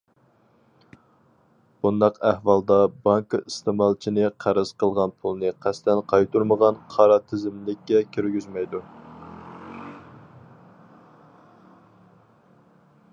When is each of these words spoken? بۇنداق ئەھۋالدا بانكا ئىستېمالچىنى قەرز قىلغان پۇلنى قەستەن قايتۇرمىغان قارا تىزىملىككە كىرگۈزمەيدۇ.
بۇنداق 1.85 2.15
ئەھۋالدا 2.29 2.77
بانكا 3.09 3.39
ئىستېمالچىنى 3.51 4.31
قەرز 4.45 4.71
قىلغان 4.83 5.13
پۇلنى 5.25 5.53
قەستەن 5.67 6.01
قايتۇرمىغان 6.15 6.81
قارا 6.95 7.19
تىزىملىككە 7.33 8.03
كىرگۈزمەيدۇ. 8.17 8.83